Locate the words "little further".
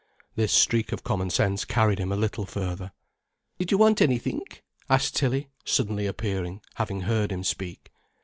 2.15-2.91